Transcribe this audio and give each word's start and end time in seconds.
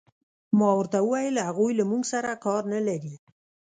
ما 0.57 0.69
ورته 0.77 0.97
وویل: 1.03 1.35
هغوی 1.47 1.71
له 1.79 1.83
موږ 1.91 2.03
سره 2.13 2.31
کار 2.45 2.61
نه 2.73 2.79
لري. 2.87 3.15